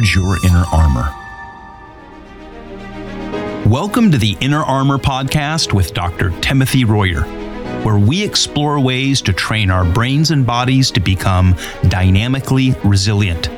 [0.00, 1.14] forge your inner armor.
[3.68, 6.30] Welcome to the Inner Armor Podcast with Dr.
[6.40, 7.22] Timothy Royer,
[7.82, 11.54] where we explore ways to train our brains and bodies to become
[11.88, 13.50] dynamically resilient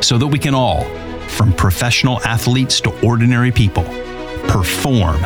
[0.00, 0.84] so that we can all,
[1.26, 3.84] from professional athletes to ordinary people,
[4.46, 5.16] perform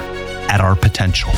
[0.48, 1.30] at our potential.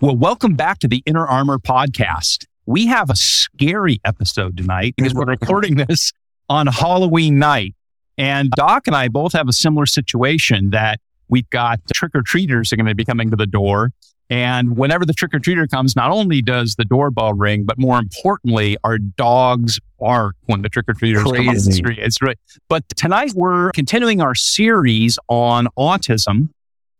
[0.00, 2.46] Well, welcome back to the Inner Armor Podcast.
[2.66, 6.12] We have a scary episode tonight because we're recording this
[6.48, 7.76] on Halloween night.
[8.18, 12.72] And Doc and I both have a similar situation that we've got trick or treaters
[12.72, 13.92] are going to be coming to the door.
[14.28, 17.98] And whenever the trick or treater comes, not only does the doorbell ring, but more
[17.98, 22.00] importantly, our dogs bark when the trick or treaters come on the street.
[22.00, 22.38] It's right.
[22.68, 26.48] But tonight we're continuing our series on autism.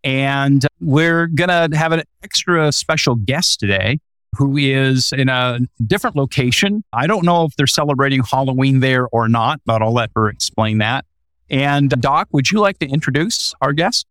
[0.04, 3.98] And we're going to have an extra special guest today
[4.36, 6.84] who is in a different location.
[6.92, 10.78] I don't know if they're celebrating Halloween there or not, but I'll let her explain
[10.78, 11.06] that.
[11.48, 14.06] And Doc, would you like to introduce our guest?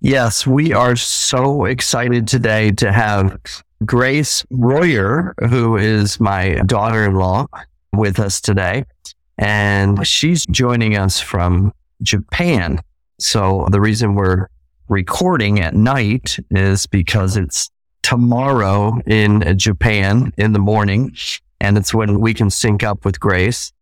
[0.00, 3.38] Yes, we are so excited today to have
[3.84, 7.46] Grace Royer, who is my daughter in law,
[7.92, 8.84] with us today.
[9.38, 12.80] And she's joining us from Japan.
[13.18, 14.48] So the reason we're
[14.90, 17.70] recording at night is because it's
[18.02, 21.16] tomorrow in Japan in the morning.
[21.60, 23.72] And it's when we can sync up with Grace.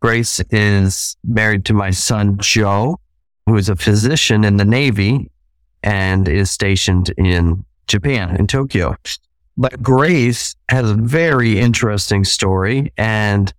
[0.00, 2.98] Grace is married to my son, Joe,
[3.46, 5.30] who is a physician in the Navy
[5.82, 8.96] and is stationed in Japan, in Tokyo.
[9.56, 12.92] But Grace has a very interesting story.
[12.98, 13.52] And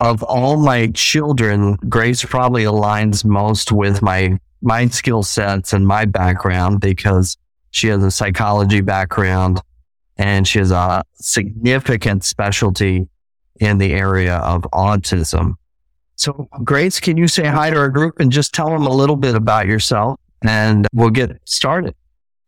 [0.00, 6.04] of all my children, Grace probably aligns most with my, my skill sets and my
[6.04, 7.36] background because
[7.70, 9.60] she has a psychology background
[10.16, 13.06] and she has a significant specialty
[13.60, 15.54] in the area of autism.
[16.16, 19.16] So, Grace, can you say hi to our group and just tell them a little
[19.16, 20.18] bit about yourself?
[20.44, 21.94] and we'll get started.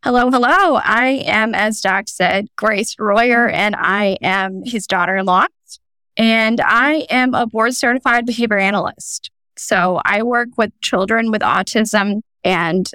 [0.05, 0.77] Hello, hello.
[0.85, 5.47] I am, as Doc said, Grace Royer, and I am his daughter in law.
[6.17, 9.31] And I am a board certified behavior analyst.
[9.57, 12.91] So I work with children with autism and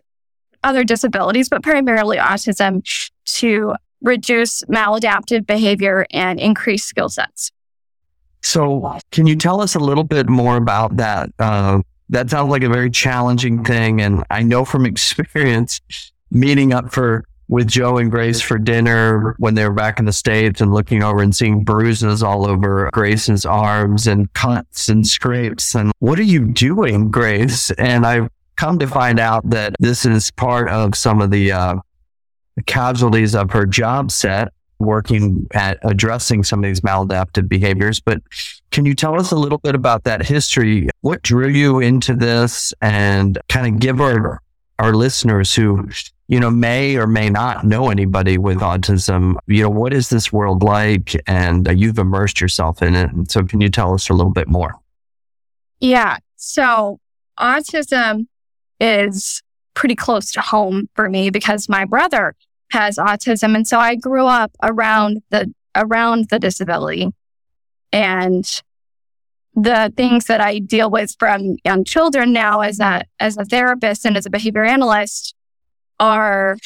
[0.63, 2.83] other disabilities, but primarily autism
[3.25, 7.51] to reduce maladaptive behavior and increase skill sets.
[8.43, 11.29] So, can you tell us a little bit more about that?
[11.37, 14.01] Uh, that sounds like a very challenging thing.
[14.01, 15.79] And I know from experience
[16.31, 20.13] meeting up for with Joe and Grace for dinner when they were back in the
[20.13, 25.75] States and looking over and seeing bruises all over Grace's arms and cuts and scrapes.
[25.75, 27.69] And what are you doing, Grace?
[27.71, 31.75] And I've come to find out that this is part of some of the uh,
[32.67, 37.99] casualties of her job set working at addressing some of these maladaptive behaviors.
[37.99, 38.19] But
[38.71, 40.87] can you tell us a little bit about that history?
[41.01, 44.41] What drew you into this and kind of give our,
[44.79, 45.89] our listeners who,
[46.31, 50.31] you know, may or may not know anybody with autism, you know, what is this
[50.31, 51.13] world like?
[51.27, 53.29] And uh, you've immersed yourself in it.
[53.29, 54.79] So can you tell us a little bit more?
[55.81, 56.19] Yeah.
[56.37, 57.01] So
[57.37, 58.27] autism
[58.79, 59.43] is
[59.73, 62.33] pretty close to home for me because my brother
[62.71, 63.53] has autism.
[63.53, 67.09] And so I grew up around the, around the disability
[67.91, 68.45] and
[69.53, 74.05] the things that I deal with from young children now as a, as a therapist
[74.05, 75.35] and as a behavior analyst
[76.01, 76.57] are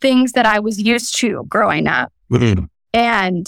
[0.00, 2.12] things that I was used to growing up.
[2.30, 2.66] Mm-hmm.
[2.92, 3.46] And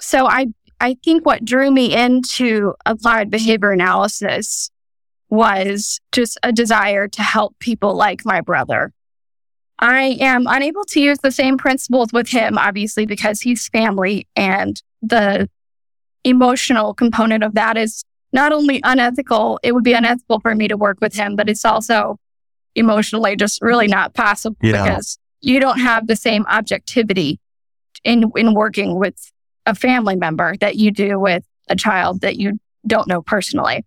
[0.00, 0.46] so I,
[0.80, 4.70] I think what drew me into applied behavior analysis
[5.28, 8.92] was just a desire to help people like my brother
[9.80, 14.80] I am unable to use the same principles with him, obviously, because he's family and
[15.00, 15.48] the
[16.22, 20.76] emotional component of that is not only unethical, it would be unethical for me to
[20.76, 22.18] work with him, but it's also
[22.74, 24.82] emotionally just really not possible yeah.
[24.82, 27.40] because you don't have the same objectivity
[28.04, 29.32] in, in working with
[29.66, 33.84] a family member that you do with a child that you don't know personally.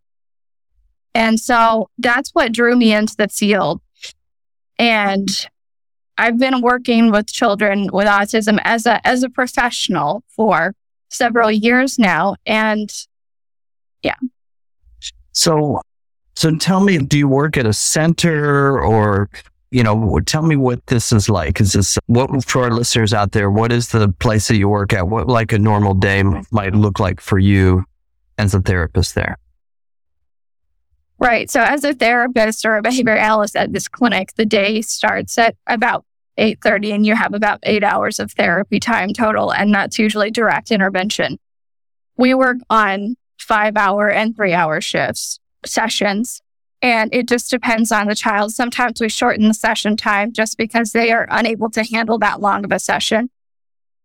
[1.16, 3.82] And so that's what drew me into the field.
[4.80, 5.30] And
[6.18, 10.76] I've been working with children with autism as a as a professional for
[11.10, 12.92] several years now and
[14.04, 14.16] yeah.
[15.32, 15.82] So
[16.36, 19.30] so tell me do you work at a center or
[19.72, 23.32] you know tell me what this is like is this what for our listeners out
[23.32, 26.74] there what is the place that you work at what like a normal day might
[26.74, 27.84] look like for you
[28.38, 29.38] as a therapist there
[31.20, 31.50] Right.
[31.50, 35.56] So, as a therapist or a behavior analyst at this clinic, the day starts at
[35.68, 36.04] about
[36.38, 39.54] 8.30 and you have about eight hours of therapy time total.
[39.54, 41.40] And that's usually direct intervention.
[42.18, 46.42] We work on five hour and three hour shifts sessions.
[46.82, 48.52] And it just depends on the child.
[48.52, 52.66] Sometimes we shorten the session time just because they are unable to handle that long
[52.66, 53.30] of a session.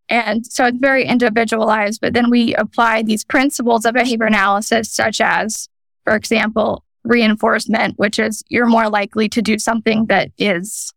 [0.09, 5.21] And so it's very individualized, but then we apply these principles of behavior analysis, such
[5.21, 5.69] as,
[6.05, 10.93] for example, reinforcement, which is you're more likely to do something that is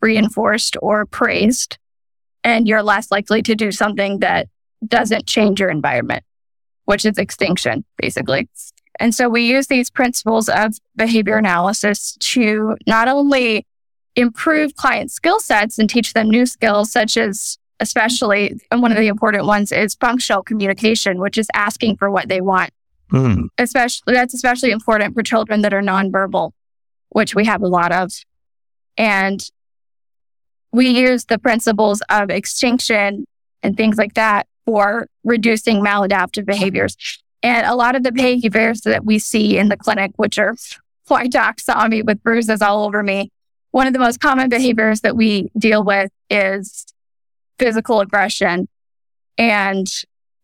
[0.00, 1.78] reinforced or praised,
[2.44, 4.48] and you're less likely to do something that
[4.86, 6.22] doesn't change your environment,
[6.84, 8.48] which is extinction, basically.
[9.00, 13.66] And so we use these principles of behavior analysis to not only
[14.16, 18.98] improve client skill sets and teach them new skills, such as especially, and one of
[18.98, 22.70] the important ones is functional communication, which is asking for what they want.
[23.12, 23.48] Mm.
[23.58, 26.52] Especially, that's especially important for children that are nonverbal,
[27.10, 28.12] which we have a lot of.
[28.96, 29.42] And
[30.72, 33.26] we use the principles of extinction
[33.62, 36.96] and things like that for reducing maladaptive behaviors.
[37.44, 40.56] And a lot of the behaviors that we see in the clinic, which are
[41.08, 43.30] why Doc saw me with bruises all over me,
[43.70, 46.86] one of the most common behaviors that we deal with is
[47.58, 48.66] physical aggression.
[49.36, 49.86] And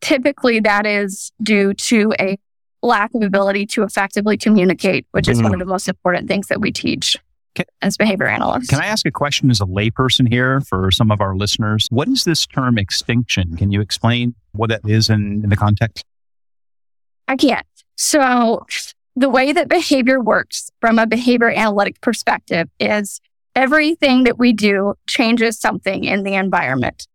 [0.02, 2.38] typically that is due to a
[2.82, 5.44] lack of ability to effectively communicate, which is mm.
[5.44, 7.16] one of the most important things that we teach
[7.54, 8.68] can, as behavior analysts.
[8.68, 11.86] Can I ask a question as a layperson here for some of our listeners?
[11.90, 13.56] What is this term extinction?
[13.56, 16.04] Can you explain what that is in, in the context?
[17.30, 17.64] I can't.
[17.94, 18.66] So
[19.14, 23.20] the way that behavior works from a behavior analytic perspective is
[23.54, 27.06] everything that we do changes something in the environment.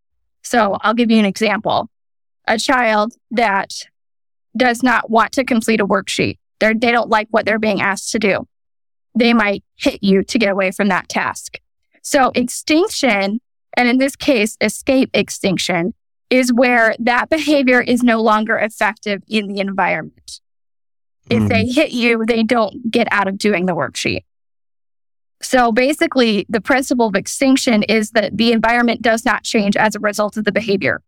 [0.41, 1.89] So I'll give you an example.
[2.47, 3.73] A child that
[4.55, 8.13] does not want to complete a worksheet, They're, they don't like what they're being asked
[8.13, 8.47] to do.
[9.15, 11.59] They might hit you to get away from that task.
[12.03, 13.41] So extinction,
[13.75, 15.93] and in this case, escape extinction,
[16.29, 20.41] is where that behavior is no longer effective in the environment.
[21.29, 21.49] If mm.
[21.49, 24.23] they hit you, they don't get out of doing the worksheet.
[25.41, 29.99] So basically, the principle of extinction is that the environment does not change as a
[29.99, 31.01] result of the behavior.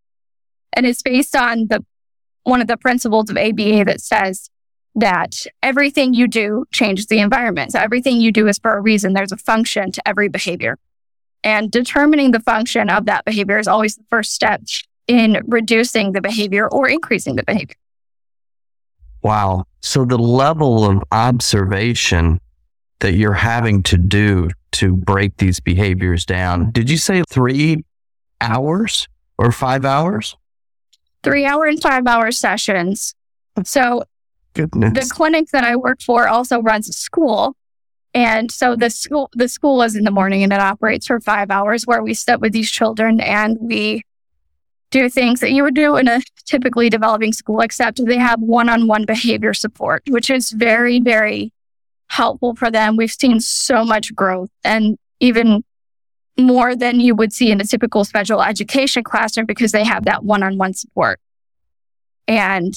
[0.74, 1.84] And it's based on the
[2.44, 4.50] one of the principles of ABA that says
[4.96, 7.72] that everything you do changes the environment.
[7.72, 9.14] So everything you do is for a reason.
[9.14, 10.78] There's a function to every behavior.
[11.44, 14.62] And determining the function of that behavior is always the first step
[15.08, 17.76] in reducing the behavior or increasing the behavior.
[19.22, 19.66] Wow.
[19.82, 22.40] So the level of observation
[23.00, 26.72] that you're having to do to break these behaviors down.
[26.72, 27.84] Did you say three
[28.42, 29.08] hours
[29.38, 30.36] or five hours?
[31.24, 33.14] Three hour and five hour sessions.
[33.64, 34.04] So
[34.54, 34.94] Goodness.
[34.94, 37.56] the clinic that I work for also runs a school.
[38.14, 41.52] And so the school, the school is in the morning and it operates for five
[41.52, 44.04] hours where we sit with these children and we
[44.90, 48.70] do things that you would do in a typically developing school, except they have one
[48.70, 51.52] on one behavior support, which is very, very
[52.08, 52.96] helpful for them.
[52.96, 55.64] We've seen so much growth and even
[56.40, 60.24] more than you would see in a typical special education classroom because they have that
[60.24, 61.20] one on one support.
[62.28, 62.74] And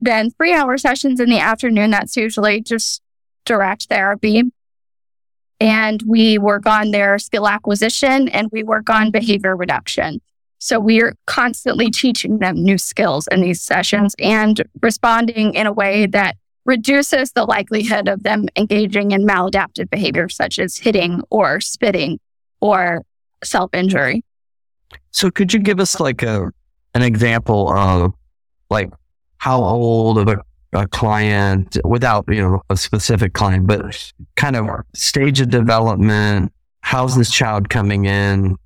[0.00, 3.02] then three hour sessions in the afternoon, that's usually just
[3.44, 4.44] direct therapy.
[5.58, 10.20] And we work on their skill acquisition and we work on behavior reduction.
[10.60, 16.06] So we're constantly teaching them new skills in these sessions and responding in a way
[16.06, 16.36] that
[16.66, 22.20] reduces the likelihood of them engaging in maladaptive behavior such as hitting or spitting
[22.60, 23.02] or
[23.42, 24.22] self injury.
[25.12, 26.52] So could you give us like a
[26.94, 28.12] an example of
[28.68, 28.90] like
[29.38, 30.42] how old of a,
[30.74, 36.52] a client without you know a specific client, but kind of stage of development?
[36.82, 38.56] How's this child coming in?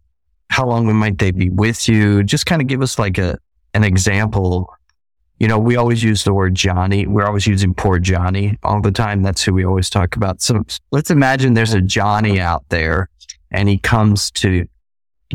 [0.55, 2.23] How long might they be with you?
[2.23, 3.39] Just kind of give us like a
[3.75, 4.73] an example
[5.41, 7.07] you know, we always use the word Johnny.
[7.07, 9.23] We're always using poor Johnny all the time.
[9.23, 10.41] That's who we always talk about.
[10.41, 13.09] So let's imagine there's a Johnny out there
[13.51, 14.67] and he comes to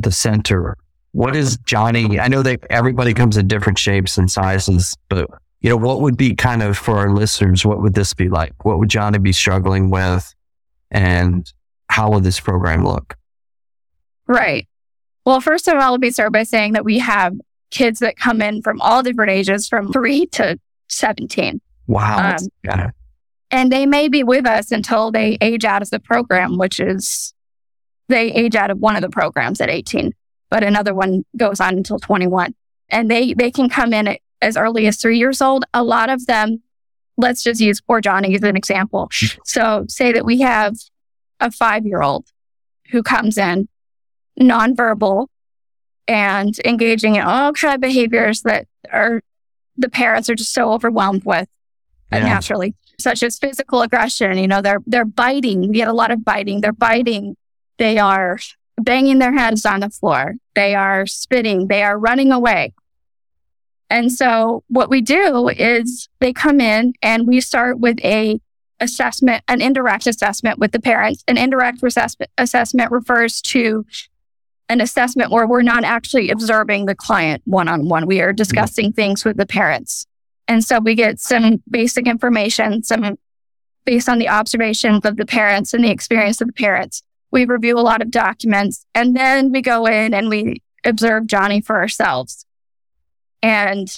[0.01, 0.77] the center.
[1.11, 2.19] What is Johnny?
[2.19, 5.29] I know that everybody comes in different shapes and sizes, but
[5.61, 8.53] you know, what would be kind of for our listeners, what would this be like?
[8.63, 10.33] What would Johnny be struggling with?
[10.91, 11.51] And
[11.89, 13.17] how will this program look?
[14.27, 14.68] Right.
[15.29, 17.35] Well, first of all, let me start by saying that we have
[17.69, 21.61] kids that come in from all different ages, from three to 17.
[21.85, 22.31] Wow.
[22.31, 22.89] Um, yeah.
[23.51, 27.35] And they may be with us until they age out of the program, which is
[28.07, 30.15] they age out of one of the programs at 18,
[30.49, 32.55] but another one goes on until 21.
[32.89, 35.63] And they, they can come in as early as three years old.
[35.75, 36.63] A lot of them,
[37.17, 39.11] let's just use poor Johnny as an example.
[39.45, 40.73] So say that we have
[41.39, 42.25] a five year old
[42.89, 43.67] who comes in
[44.39, 45.27] nonverbal
[46.07, 49.21] and engaging in all kind of behaviors that are
[49.77, 51.47] the parents are just so overwhelmed with
[52.11, 52.23] uh, yeah.
[52.23, 54.37] naturally, such as physical aggression.
[54.37, 55.61] You know, they're they're biting.
[55.61, 56.61] We get a lot of biting.
[56.61, 57.37] They're biting.
[57.77, 58.39] They are
[58.81, 60.35] banging their heads on the floor.
[60.55, 61.67] They are spitting.
[61.67, 62.73] They are running away.
[63.89, 68.39] And so what we do is they come in and we start with a
[68.79, 71.23] assessment, an indirect assessment with the parents.
[71.27, 73.85] An indirect assessment, assessment refers to
[74.69, 78.05] an assessment where we're not actually observing the client one on one.
[78.05, 80.05] We are discussing things with the parents.
[80.47, 83.17] And so we get some basic information, some
[83.85, 87.01] based on the observations of the parents and the experience of the parents.
[87.31, 91.61] We review a lot of documents and then we go in and we observe Johnny
[91.61, 92.45] for ourselves.
[93.41, 93.91] And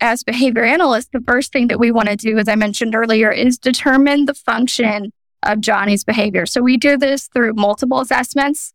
[0.00, 3.30] as behavior analysts, the first thing that we want to do, as I mentioned earlier,
[3.30, 5.12] is determine the function
[5.42, 6.46] of Johnny's behavior.
[6.46, 8.72] So we do this through multiple assessments.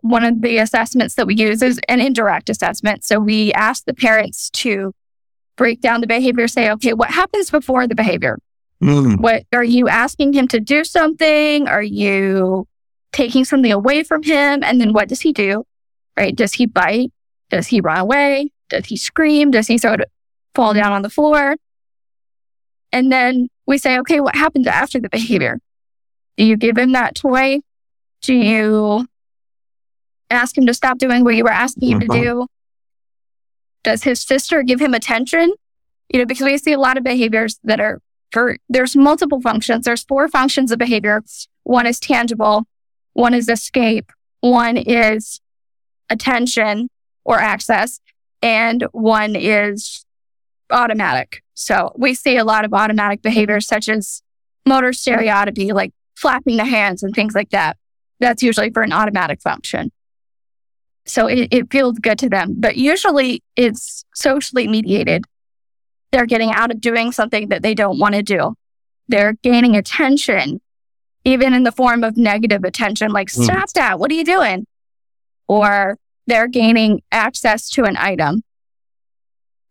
[0.00, 3.04] One of the assessments that we use is an indirect assessment.
[3.04, 4.92] So we ask the parents to
[5.56, 8.38] break down the behavior, say, okay, what happens before the behavior?
[8.82, 9.20] Mm.
[9.20, 11.66] What are you asking him to do something?
[11.66, 12.68] Are you
[13.12, 14.62] taking something away from him?
[14.62, 15.64] And then what does he do?
[16.16, 16.36] Right?
[16.36, 17.12] Does he bite?
[17.50, 18.50] Does he run away?
[18.68, 19.50] Does he scream?
[19.50, 20.06] Does he sort of
[20.54, 21.56] fall down on the floor?
[22.92, 25.58] And then we say, okay, what happens after the behavior?
[26.36, 27.60] Do you give him that toy?
[28.20, 29.06] Do you
[30.30, 32.22] ask him to stop doing what you were asking him to uh-huh.
[32.22, 32.46] do?
[33.84, 35.52] Does his sister give him attention?
[36.08, 38.00] You know, because we see a lot of behaviors that are
[38.32, 39.84] for, there's multiple functions.
[39.84, 41.22] There's four functions of behavior.
[41.62, 42.64] One is tangible.
[43.12, 44.10] One is escape.
[44.40, 45.40] One is
[46.10, 46.88] attention
[47.24, 48.00] or access
[48.42, 50.04] and one is
[50.70, 51.42] automatic.
[51.54, 54.22] So we see a lot of automatic behaviors such as
[54.66, 57.76] motor stereotypy, like flapping the hands and things like that.
[58.20, 59.90] That's usually for an automatic function.
[61.06, 65.24] So it, it feels good to them, but usually it's socially mediated.
[66.10, 68.54] They're getting out of doing something that they don't want to do.
[69.08, 70.60] They're gaining attention,
[71.24, 73.44] even in the form of negative attention, like, mm.
[73.44, 74.00] stop that.
[74.00, 74.66] What are you doing?
[75.48, 75.96] Or
[76.26, 78.42] they're gaining access to an item,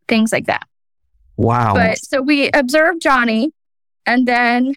[0.07, 0.67] things like that.
[1.35, 1.73] Wow.
[1.73, 3.51] But so we observe Johnny,
[4.05, 4.75] and then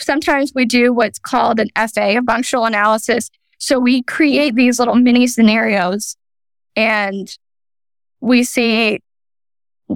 [0.00, 3.30] sometimes we do what's called an FA, a functional analysis.
[3.60, 6.16] So we create these little mini scenarios
[6.74, 7.32] and
[8.20, 9.00] we see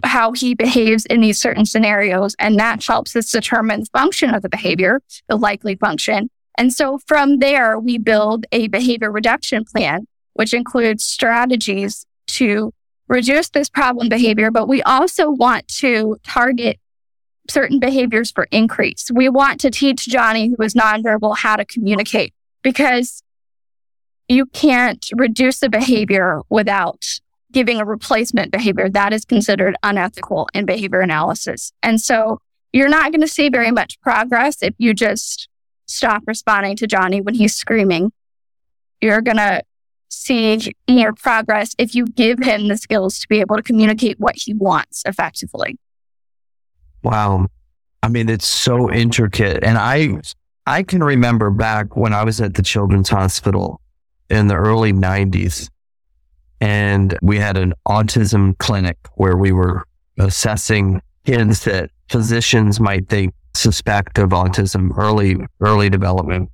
[0.05, 2.37] how he behaves in these certain scenarios.
[2.39, 6.31] And that helps us determine the function of the behavior, the likely function.
[6.57, 12.73] And so from there, we build a behavior reduction plan which includes strategies to
[13.09, 16.79] reduce this problem behavior, but we also want to target
[17.49, 19.11] certain behaviors for increase.
[19.13, 23.23] We want to teach Johnny, who is nonverbal, how to communicate because
[24.29, 27.05] you can't reduce a behavior without
[27.53, 28.89] giving a replacement behavior.
[28.89, 31.73] That is considered unethical in behavior analysis.
[31.83, 32.41] And so
[32.73, 35.49] you're not going to see very much progress if you just
[35.87, 38.13] stop responding to Johnny when he's screaming.
[39.01, 39.63] You're going to
[40.09, 44.35] see more progress if you give him the skills to be able to communicate what
[44.37, 45.79] he wants effectively.
[47.03, 47.47] Wow.
[48.03, 49.63] I mean, it's so intricate.
[49.63, 50.21] And I,
[50.67, 53.81] I can remember back when I was at the Children's Hospital
[54.31, 55.69] in the early 90s,
[56.61, 59.85] and we had an autism clinic where we were
[60.19, 66.51] assessing kids that physicians might think suspect of autism, early, early development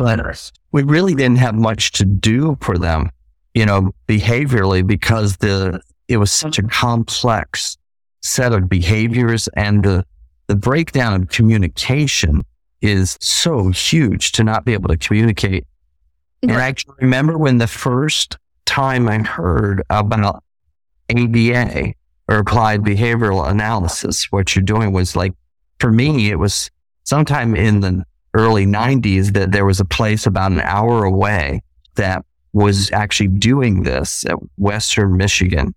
[0.00, 3.10] but we really didn't have much to do for them,
[3.52, 7.76] you know, behaviorally because the, it was such a complex
[8.22, 10.02] set of behaviors and the,
[10.46, 12.40] the breakdown of communication
[12.80, 15.66] is so huge to not be able to communicate.
[16.42, 20.42] And I actually remember when the first time I heard about
[21.10, 21.94] ABA
[22.28, 25.32] or applied behavioral analysis, what you're doing was like,
[25.78, 26.70] for me, it was
[27.04, 28.04] sometime in the
[28.34, 31.62] early 90s that there was a place about an hour away
[31.96, 35.74] that was actually doing this at Western Michigan.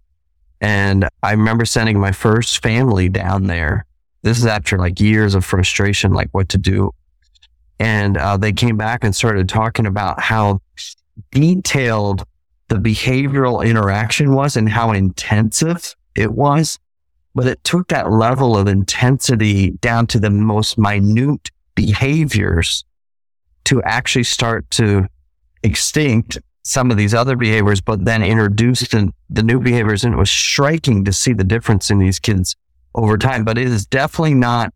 [0.62, 3.86] And I remember sending my first family down there.
[4.22, 6.92] This is after like years of frustration, like what to do.
[7.84, 10.62] And uh, they came back and started talking about how
[11.32, 12.24] detailed
[12.70, 16.80] the behavioral interaction was and how intensive it was.
[17.36, 22.86] But it took that level of intensity down to the most minute behaviors
[23.66, 25.10] to actually start to
[25.62, 30.06] extinct some of these other behaviors, but then introduce the, the new behaviors.
[30.06, 32.56] And it was striking to see the difference in these kids
[32.96, 33.44] over time.
[33.44, 34.74] But it is definitely not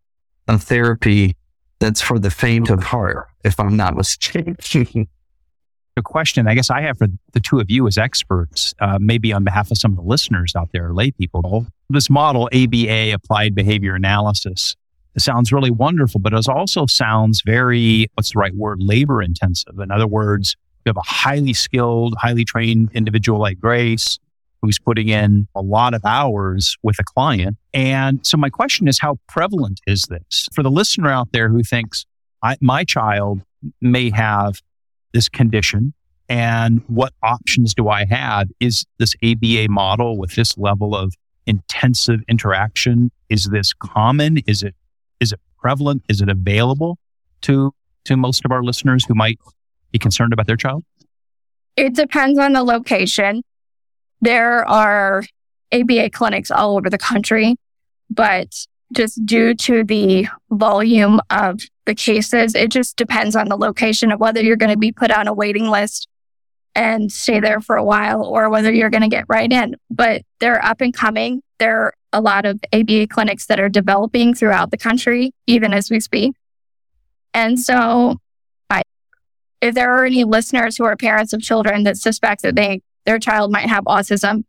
[0.49, 1.36] a therapy
[1.79, 4.57] that's for the faint of heart, if I'm not mistaken.
[5.95, 9.33] the question I guess I have for the two of you as experts, uh, maybe
[9.33, 13.55] on behalf of some of the listeners out there, lay people, this model, ABA, applied
[13.55, 14.75] behavior analysis,
[15.15, 19.79] it sounds really wonderful, but it also sounds very, what's the right word, labor intensive.
[19.79, 20.55] In other words,
[20.85, 24.19] you have a highly skilled, highly trained individual like Grace
[24.61, 27.57] who's putting in a lot of hours with a client.
[27.73, 31.63] And so my question is, how prevalent is this for the listener out there who
[31.63, 32.05] thinks
[32.61, 33.41] my child
[33.81, 34.61] may have
[35.13, 35.93] this condition
[36.29, 38.49] and what options do I have?
[38.59, 41.13] Is this ABA model with this level of
[41.45, 43.11] intensive interaction?
[43.29, 44.39] Is this common?
[44.45, 44.75] Is it
[45.19, 46.03] is it prevalent?
[46.09, 46.97] Is it available
[47.41, 47.73] to
[48.05, 49.39] to most of our listeners who might
[49.91, 50.83] be concerned about their child?
[51.75, 53.43] It depends on the location.
[54.21, 55.23] There are
[55.71, 57.55] ABA clinics all over the country,
[58.09, 64.11] but just due to the volume of the cases, it just depends on the location
[64.11, 66.07] of whether you're going to be put on a waiting list
[66.75, 69.75] and stay there for a while or whether you're going to get right in.
[69.89, 71.41] But they're up and coming.
[71.57, 75.89] There are a lot of ABA clinics that are developing throughout the country, even as
[75.89, 76.35] we speak.
[77.33, 78.17] And so
[78.69, 78.83] I,
[79.61, 83.17] if there are any listeners who are parents of children that suspect that they, their
[83.17, 84.43] child might have autism,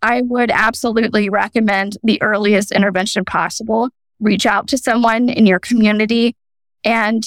[0.00, 3.90] I would absolutely recommend the earliest intervention possible.
[4.20, 6.36] Reach out to someone in your community
[6.84, 7.22] and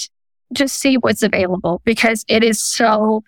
[0.53, 3.23] just see what's available because it is so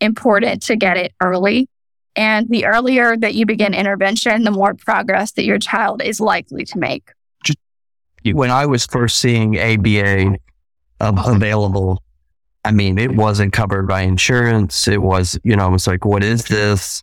[0.00, 1.68] important to get it early.
[2.14, 6.64] And the earlier that you begin intervention, the more progress that your child is likely
[6.66, 7.10] to make.
[8.22, 10.36] When I was first seeing ABA
[11.00, 12.02] um, available,
[12.64, 14.86] I mean, it wasn't covered by insurance.
[14.86, 17.02] It was, you know, it was like, what is this?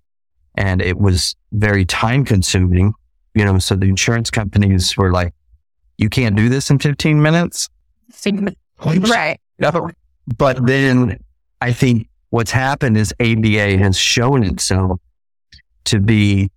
[0.55, 2.93] And it was very time consuming,
[3.33, 5.33] you know, so the insurance companies were like,
[5.97, 7.69] you can't do this in 15 minutes.
[9.09, 9.39] Right.
[10.37, 11.19] But then
[11.61, 14.99] I think what's happened is ABA has shown itself
[15.85, 16.51] to be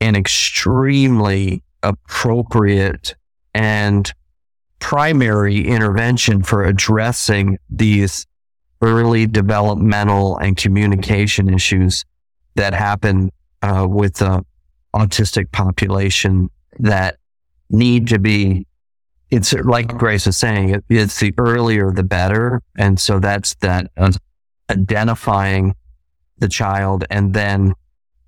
[0.00, 3.14] an extremely appropriate
[3.54, 4.12] and
[4.78, 8.26] primary intervention for addressing these
[8.80, 12.04] early developmental and communication issues
[12.54, 13.30] that happen
[13.62, 14.44] uh, with the
[14.94, 17.16] autistic population that
[17.70, 18.66] need to be
[19.30, 22.62] it's like Grace is saying, it's the earlier the better.
[22.76, 24.12] And so that's that uh,
[24.70, 25.74] identifying
[26.38, 27.74] the child and then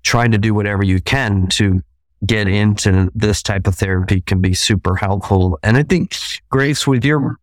[0.03, 1.81] trying to do whatever you can to
[2.25, 5.57] get into this type of therapy can be super helpful.
[5.63, 6.15] And I think,
[6.49, 7.37] Grace, with your,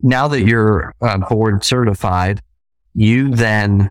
[0.00, 2.40] now that you're uh, board certified,
[2.94, 3.90] you then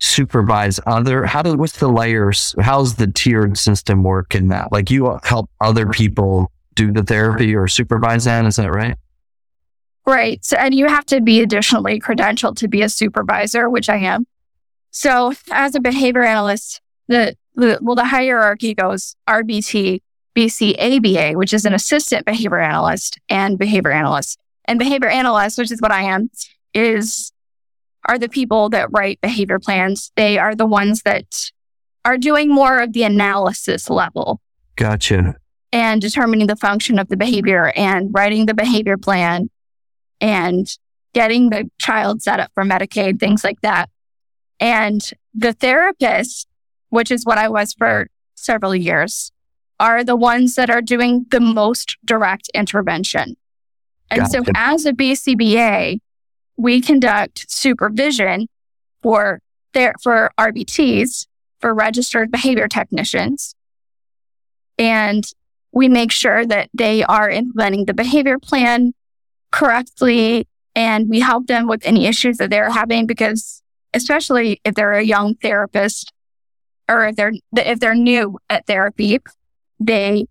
[0.00, 2.54] supervise other, how do, what's the layers?
[2.60, 4.72] How's the tiered system work in that?
[4.72, 8.44] Like you help other people do the therapy or supervise that.
[8.44, 8.96] Is that right?
[10.04, 10.44] Right.
[10.44, 14.26] So, and you have to be additionally credentialed to be a supervisor, which I am.
[14.90, 20.00] So, as a behavior analyst, the, the well, the hierarchy goes RBT,
[20.34, 24.38] BCABA, which is an assistant behavior analyst, and behavior analyst.
[24.66, 26.30] And behavior analyst, which is what I am,
[26.74, 27.32] is
[28.08, 30.12] are the people that write behavior plans.
[30.16, 31.50] They are the ones that
[32.04, 34.40] are doing more of the analysis level.
[34.76, 35.36] Gotcha.
[35.72, 39.50] And determining the function of the behavior and writing the behavior plan
[40.20, 40.66] and
[41.14, 43.88] getting the child set up for Medicaid, things like that.
[44.60, 46.46] And the therapists,
[46.88, 49.32] which is what I was for several years,
[49.80, 53.36] are the ones that are doing the most direct intervention.
[54.12, 54.44] And gotcha.
[54.44, 56.00] so as a BCBA,
[56.58, 58.46] we conduct supervision
[59.02, 59.40] for
[59.72, 61.26] there for RBTs,
[61.60, 63.54] for registered behavior technicians.
[64.78, 65.24] And
[65.72, 68.92] we make sure that they are implementing the behavior plan
[69.50, 73.62] correctly and we help them with any issues that they're having because
[73.94, 76.12] especially if they're a young therapist
[76.88, 79.18] or if they're if they're new at therapy
[79.78, 80.26] they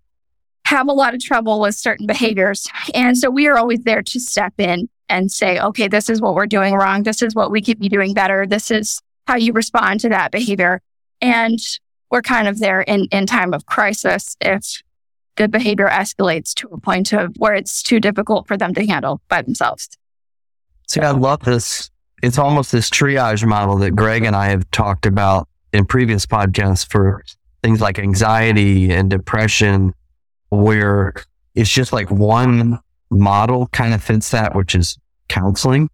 [0.72, 2.66] have a lot of trouble with certain behaviors.
[2.94, 6.34] And so we are always there to step in and say okay this is what
[6.34, 7.02] we're doing wrong.
[7.02, 8.46] This is what we could be doing better.
[8.46, 10.80] This is how you respond to that behavior.
[11.20, 11.58] And
[12.10, 14.82] we're kind of there in in time of crisis if
[15.36, 19.20] the behavior escalates to a point of where it's too difficult for them to handle
[19.28, 19.88] by themselves.
[20.88, 21.90] See, I love this.
[22.22, 26.86] It's almost this triage model that Greg and I have talked about in previous podcasts
[26.86, 27.24] for
[27.62, 29.94] things like anxiety and depression,
[30.52, 31.14] where
[31.54, 32.78] it's just like one
[33.10, 35.88] model kind of fits that, which is counseling.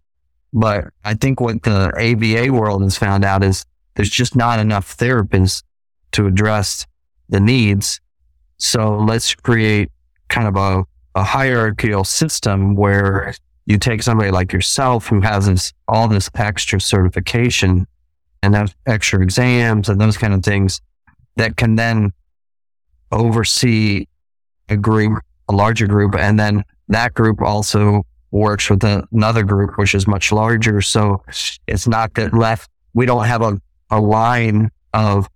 [0.51, 4.97] But I think what the ABA world has found out is there's just not enough
[4.97, 5.63] therapists
[6.11, 6.85] to address
[7.29, 8.01] the needs.
[8.57, 9.91] So let's create
[10.27, 10.83] kind of a,
[11.15, 13.33] a hierarchical system where
[13.65, 17.87] you take somebody like yourself who has this, all this extra certification
[18.43, 20.81] and have extra exams and those kind of things
[21.37, 22.11] that can then
[23.11, 24.05] oversee
[24.69, 26.15] a group, a larger group.
[26.15, 30.81] And then that group also works with another group, which is much larger.
[30.81, 31.23] So
[31.67, 35.27] it's not that left, we don't have a, a line of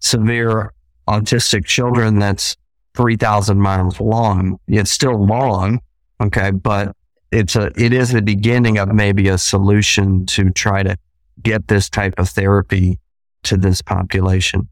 [0.00, 0.72] severe
[1.08, 2.56] autistic children that's
[2.96, 4.58] 3,000 miles long.
[4.68, 5.80] It's still long.
[6.20, 6.50] Okay.
[6.50, 6.96] But
[7.30, 10.96] it's a, it is the beginning of maybe a solution to try to
[11.42, 12.98] get this type of therapy
[13.42, 14.68] to this population.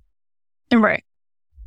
[0.73, 1.05] Right.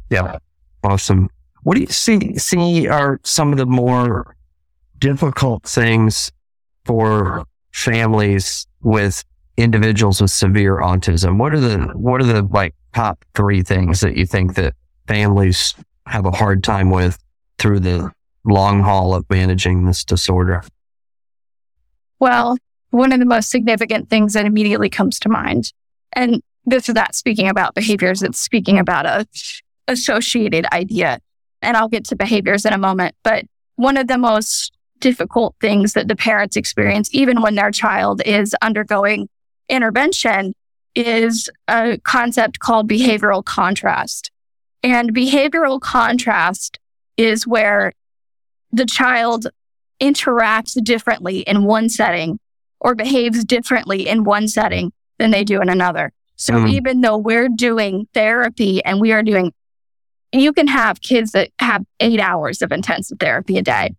[0.10, 0.38] Yeah.
[0.84, 1.30] Awesome.
[1.66, 4.36] What do you see, see are some of the more
[5.00, 6.32] difficult things
[6.86, 9.24] for families with
[9.58, 11.40] individuals with severe autism?
[11.40, 14.76] What are the, what are the like top three things that you think that
[15.08, 15.74] families
[16.06, 17.18] have a hard time with
[17.58, 18.12] through the
[18.44, 20.62] long haul of managing this disorder?
[22.20, 22.58] Well,
[22.92, 25.74] one of the most significant things that immediately comes to mind,
[26.14, 29.26] and this is not speaking about behaviors, it's speaking about a
[29.88, 31.22] associated idea.
[31.62, 33.16] And I'll get to behaviors in a moment.
[33.24, 38.22] But one of the most difficult things that the parents experience, even when their child
[38.26, 39.28] is undergoing
[39.70, 40.54] intervention,
[40.96, 44.32] is a concept called behavioral contrast.
[44.84, 46.80] And behavioral contrast
[47.18, 47.92] is where
[48.72, 49.48] the child
[50.02, 52.40] interacts differently in one setting
[52.80, 56.12] or behaves differently in one setting than they do in another.
[56.36, 56.70] So mm.
[56.70, 59.54] even though we're doing therapy and we are doing,
[60.42, 63.96] you can have kids that have eight hours of intensive therapy a day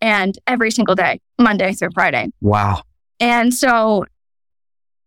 [0.00, 2.30] and every single day, Monday through Friday.
[2.40, 2.82] Wow.
[3.20, 4.04] And so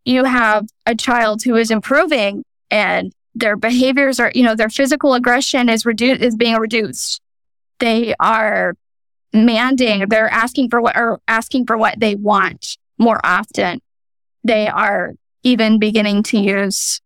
[0.03, 5.13] you have a child who is improving and their behaviors are, you know, their physical
[5.13, 7.21] aggression is reduced, is being reduced.
[7.79, 8.75] They are
[9.33, 13.81] manding, they're asking for what, or asking for what they want more often.
[14.43, 17.01] They are even beginning to use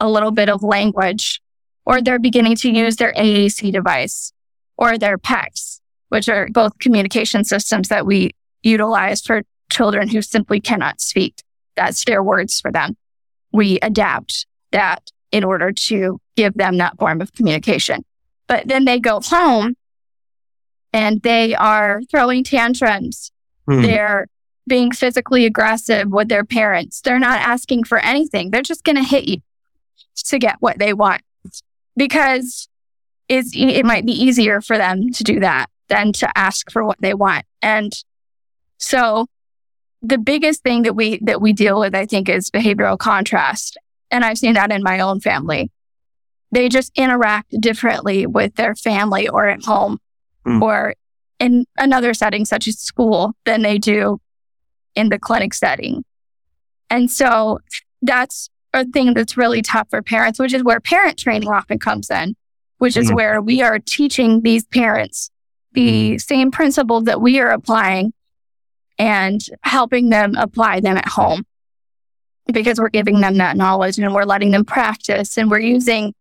[0.00, 1.40] a little bit of language
[1.86, 4.32] or they're beginning to use their AAC device
[4.76, 10.60] or their PECS, which are both communication systems that we utilize for children who simply
[10.60, 11.42] cannot speak.
[11.76, 12.96] That's their words for them.
[13.52, 18.04] We adapt that in order to give them that form of communication.
[18.48, 19.76] But then they go home
[20.92, 23.30] and they are throwing tantrums.
[23.68, 23.82] Hmm.
[23.82, 24.26] They're
[24.68, 27.00] being physically aggressive with their parents.
[27.00, 28.50] They're not asking for anything.
[28.50, 29.38] They're just going to hit you
[30.26, 31.22] to get what they want
[31.96, 32.68] because
[33.28, 37.00] it's, it might be easier for them to do that than to ask for what
[37.00, 37.44] they want.
[37.62, 37.92] And
[38.78, 39.26] so
[40.02, 43.76] the biggest thing that we, that we deal with, I think, is behavioral contrast.
[44.10, 45.70] And I've seen that in my own family.
[46.52, 49.98] They just interact differently with their family or at home
[50.46, 50.62] mm.
[50.62, 50.94] or
[51.40, 54.20] in another setting, such as school, than they do
[54.94, 56.04] in the clinic setting.
[56.88, 57.58] And so
[58.00, 62.10] that's a thing that's really tough for parents, which is where parent training often comes
[62.10, 62.34] in,
[62.78, 63.14] which is mm.
[63.14, 65.30] where we are teaching these parents
[65.72, 66.20] the mm.
[66.20, 68.12] same principles that we are applying
[68.98, 71.44] and helping them apply them at home
[72.52, 76.14] because we're giving them that knowledge and we're letting them practice and we're using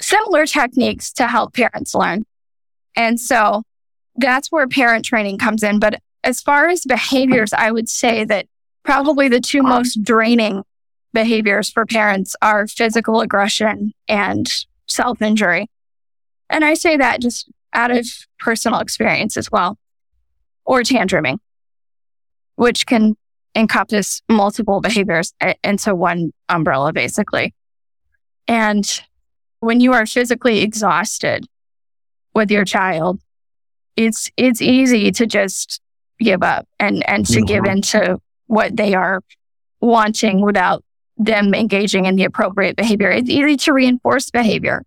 [0.00, 2.24] similar techniques to help parents learn.
[2.96, 3.62] And so
[4.16, 5.78] that's where parent training comes in.
[5.78, 8.46] But as far as behaviors, I would say that
[8.82, 10.64] probably the two most draining
[11.12, 14.50] behaviors for parents are physical aggression and
[14.86, 15.70] self injury.
[16.50, 18.06] And I say that just out of
[18.38, 19.78] personal experience as well,
[20.64, 21.38] or tantruming,
[22.56, 23.16] which can
[23.54, 27.54] encompass multiple behaviors into one umbrella, basically.
[28.48, 29.02] And
[29.60, 31.46] when you are physically exhausted
[32.34, 33.20] with your child,
[33.96, 35.80] it's, it's easy to just
[36.18, 37.44] give up and, and to mm-hmm.
[37.44, 39.22] give into what they are
[39.80, 40.84] wanting without
[41.16, 43.10] them engaging in the appropriate behavior.
[43.10, 44.84] It's easy to reinforce behavior,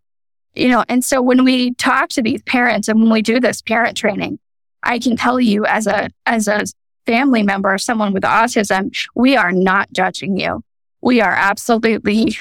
[0.54, 3.62] you know, and so when we talk to these parents and when we do this
[3.62, 4.40] parent training,
[4.84, 6.66] I can tell you as a, as a
[7.06, 10.64] family member, someone with autism, we are not judging you.
[11.02, 12.38] We are absolutely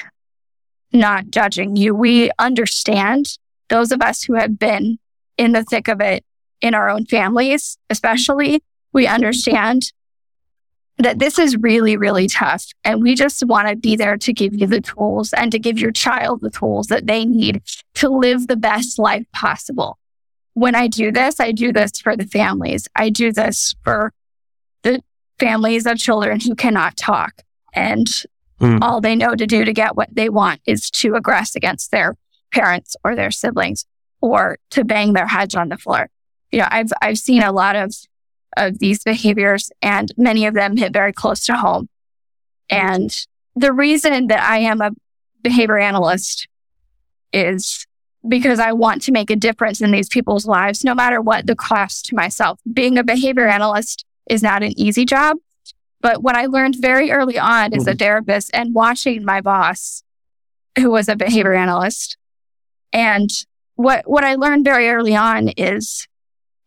[0.92, 1.94] not judging you.
[1.94, 4.98] We understand those of us who have been
[5.36, 6.24] in the thick of it
[6.60, 9.92] in our own families, especially, we understand
[10.98, 12.66] that this is really, really tough.
[12.84, 15.78] And we just want to be there to give you the tools and to give
[15.78, 17.62] your child the tools that they need
[17.94, 19.98] to live the best life possible.
[20.52, 22.86] When I do this, I do this for the families.
[22.94, 24.12] I do this for
[24.82, 25.02] the
[25.40, 27.42] families of children who cannot talk
[27.74, 28.06] and
[28.60, 28.78] mm.
[28.80, 32.16] all they know to do to get what they want is to aggress against their
[32.52, 33.84] parents or their siblings
[34.20, 36.08] or to bang their heads on the floor.
[36.52, 37.92] You know, I've, I've seen a lot of
[38.56, 41.88] of these behaviors, and many of them hit very close to home.
[42.70, 43.14] And
[43.56, 44.92] the reason that I am a
[45.42, 46.48] behavior analyst
[47.32, 47.86] is
[48.26, 51.56] because I want to make a difference in these people's lives, no matter what the
[51.56, 52.58] cost to myself.
[52.72, 55.36] Being a behavior analyst is not an easy job.
[56.00, 57.80] But what I learned very early on mm-hmm.
[57.80, 57.98] as a mm-hmm.
[57.98, 60.02] therapist and watching my boss,
[60.78, 62.16] who was a behavior analyst,
[62.92, 63.30] and
[63.74, 66.06] what, what I learned very early on is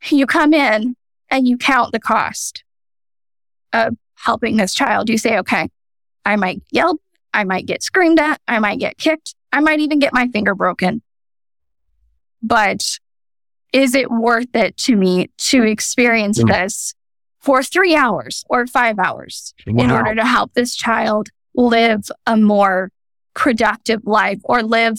[0.10, 0.95] you come in
[1.29, 2.63] and you count the cost
[3.73, 5.09] of helping this child.
[5.09, 5.69] You say, okay,
[6.25, 6.99] I might yell,
[7.33, 10.55] I might get screamed at, I might get kicked, I might even get my finger
[10.55, 11.01] broken.
[12.41, 12.99] But
[13.73, 16.93] is it worth it to me to experience this
[17.39, 19.83] for three hours or five hours wow.
[19.83, 22.91] in order to help this child live a more
[23.33, 24.95] productive life or live,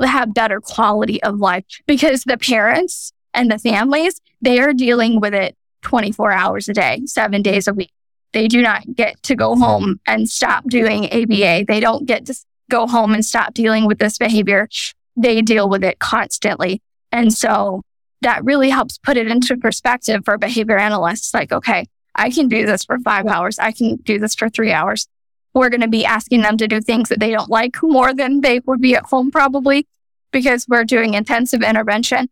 [0.00, 1.64] have better quality of life?
[1.86, 7.02] Because the parents and the families, they are dealing with it 24 hours a day,
[7.06, 7.92] seven days a week.
[8.32, 11.64] They do not get to go home and stop doing ABA.
[11.66, 12.34] They don't get to
[12.70, 14.68] go home and stop dealing with this behavior
[15.16, 16.80] they deal with it constantly.
[17.10, 17.82] And so
[18.22, 21.34] that really helps put it into perspective for behavior analysts.
[21.34, 23.58] Like, okay, I can do this for five hours.
[23.58, 25.08] I can do this for three hours.
[25.54, 28.40] We're going to be asking them to do things that they don't like more than
[28.40, 29.86] they would be at home, probably
[30.30, 32.30] because we're doing intensive intervention.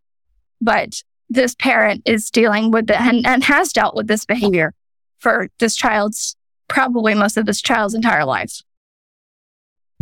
[0.61, 4.75] But this parent is dealing with it and, and has dealt with this behavior
[5.19, 6.37] for this child's
[6.69, 8.63] probably most of this child's entire life.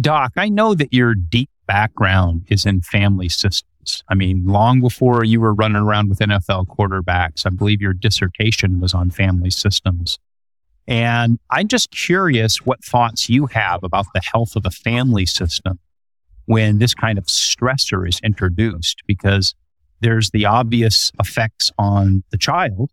[0.01, 4.03] Doc, I know that you're deep background is in family systems.
[4.09, 8.81] I mean, long before you were running around with NFL quarterbacks, I believe your dissertation
[8.81, 10.19] was on family systems.
[10.87, 15.79] And I'm just curious what thoughts you have about the health of the family system
[16.47, 19.55] when this kind of stressor is introduced, because
[20.01, 22.91] there's the obvious effects on the child,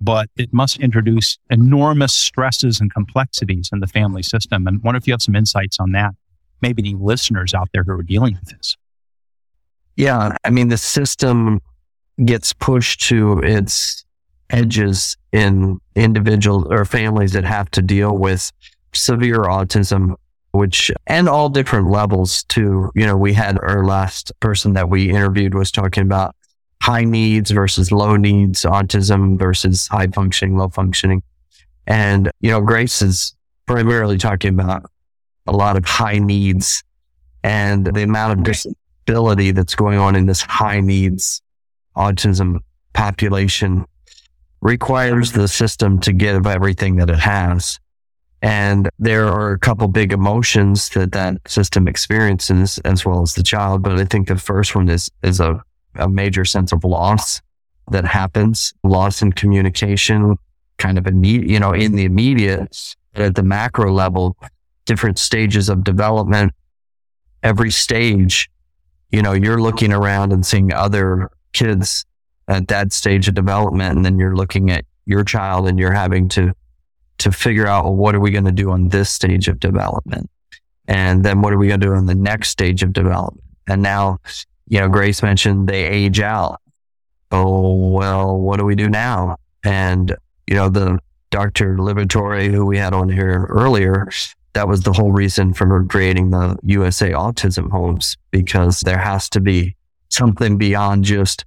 [0.00, 4.66] but it must introduce enormous stresses and complexities in the family system.
[4.66, 6.14] And I wonder if you have some insights on that
[6.64, 8.76] maybe any listeners out there who are dealing with this?
[9.96, 10.36] Yeah.
[10.44, 11.60] I mean, the system
[12.24, 14.04] gets pushed to its
[14.48, 18.50] edges in individuals or families that have to deal with
[18.94, 20.14] severe autism,
[20.54, 22.90] which, and all different levels too.
[22.94, 26.36] You know, we had our last person that we interviewed was talking about
[26.80, 31.24] high needs versus low needs, autism versus high functioning, low functioning.
[31.88, 33.34] And, you know, Grace is
[33.66, 34.84] primarily talking about
[35.46, 36.84] a lot of high needs
[37.42, 41.42] and the amount of disability that's going on in this high needs
[41.96, 42.60] autism
[42.92, 43.86] population
[44.60, 47.80] requires the system to give everything that it has.
[48.44, 53.42] And there are a couple big emotions that that system experiences as well as the
[53.42, 53.82] child.
[53.82, 57.40] But I think the first one is, is a, a major sense of loss
[57.90, 60.36] that happens, loss in communication,
[60.76, 64.36] kind of immediate, you know, in the immediate, at the macro level,
[64.84, 66.52] different stages of development.
[67.42, 68.50] Every stage,
[69.10, 72.04] you know, you're looking around and seeing other kids
[72.46, 73.96] at that stage of development.
[73.96, 76.52] And then you're looking at your child and you're having to,
[77.24, 80.30] to figure out, well, what are we going to do on this stage of development?
[80.86, 83.44] And then what are we going to do on the next stage of development?
[83.66, 84.18] And now,
[84.68, 86.60] you know, Grace mentioned they age out.
[87.32, 89.36] Oh, well, what do we do now?
[89.64, 90.14] And,
[90.46, 90.98] you know, the
[91.30, 91.76] Dr.
[91.76, 94.08] Liberatore, who we had on here earlier,
[94.52, 99.40] that was the whole reason for creating the USA Autism Homes because there has to
[99.40, 99.74] be
[100.10, 101.44] something beyond just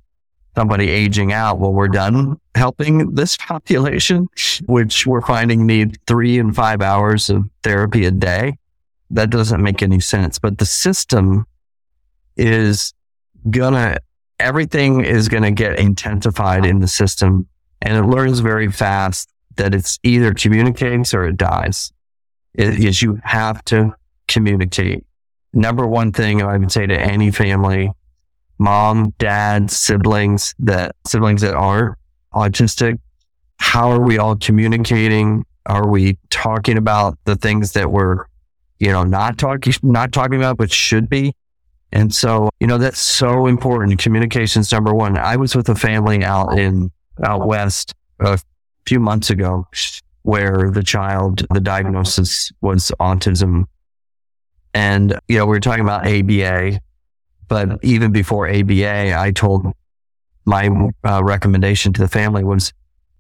[0.58, 1.60] somebody aging out.
[1.60, 4.28] Well, we're done helping this population,
[4.66, 8.58] which we're finding need three and five hours of therapy a day.
[9.12, 10.40] That doesn't make any sense.
[10.40, 11.46] But the system
[12.36, 12.96] is
[13.52, 14.00] gonna,
[14.40, 17.48] everything is gonna get intensified in the system
[17.84, 21.94] and it learns very fast that it's either communicates or it dies
[22.56, 23.94] is you have to
[24.28, 25.06] communicate.
[25.54, 27.92] Number one thing I would say to any family,
[28.60, 31.98] mom, dad, siblings that siblings that aren't
[32.34, 33.00] autistic,
[33.60, 35.46] how are we all communicating?
[35.66, 38.26] Are we talking about the things that we're,
[38.80, 41.34] you know, not talking, not talking about, but should be?
[41.92, 44.00] And so, you know, that's so important.
[44.00, 45.18] Communication's number one.
[45.18, 46.92] I was with a family out in,
[47.24, 48.40] out west a
[48.86, 49.68] few months ago
[50.24, 53.66] where the child, the diagnosis was autism.
[54.74, 56.80] And, you know, we were talking about ABA,
[57.48, 59.74] but even before ABA, I told
[60.46, 60.70] my
[61.04, 62.74] uh, recommendation to the family was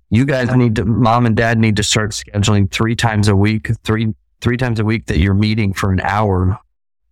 [0.09, 3.69] you guys need to, mom and dad need to start scheduling three times a week,
[3.83, 6.57] three, three times a week that you're meeting for an hour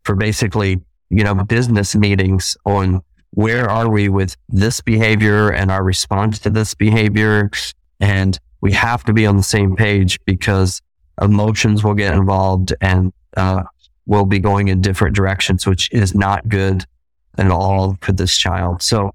[0.04, 3.02] for basically, you know, business meetings on
[3.32, 7.50] where are we with this behavior and our response to this behavior.
[8.00, 10.82] And we have to be on the same page because
[11.22, 13.64] emotions will get involved and uh,
[14.06, 16.86] will be going in different directions, which is not good
[17.38, 18.82] at all for this child.
[18.82, 19.12] So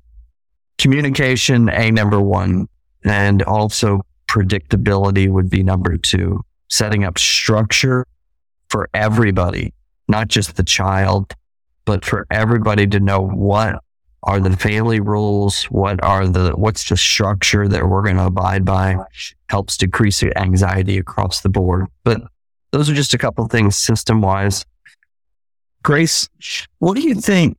[0.78, 2.68] communication, a number one,
[3.04, 6.40] and also predictability would be number two.
[6.68, 8.06] Setting up structure
[8.68, 9.74] for everybody,
[10.08, 11.34] not just the child,
[11.84, 13.82] but for everybody to know what
[14.22, 18.64] are the family rules, what are the what's the structure that we're going to abide
[18.64, 18.96] by,
[19.48, 21.86] helps decrease anxiety across the board.
[22.04, 22.22] But
[22.70, 24.64] those are just a couple of things system wise.
[25.82, 26.28] Grace,
[26.78, 27.56] what do you think?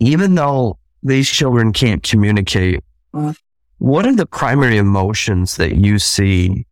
[0.00, 2.80] Even though these children can't communicate,
[3.14, 3.36] mm.
[3.78, 6.66] what are the primary emotions that you see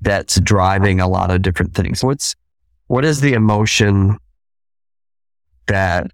[0.00, 2.04] that's driving a lot of different things?
[2.04, 2.36] What's
[2.86, 4.18] what is the emotion
[5.66, 6.10] that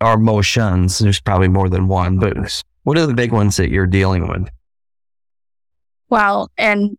[0.00, 0.98] are emotions?
[0.98, 4.48] There's probably more than one, but what are the big ones that you're dealing with?
[6.08, 6.96] Well, and